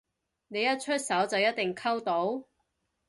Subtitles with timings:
[0.47, 2.45] 你一出手就一定溝到？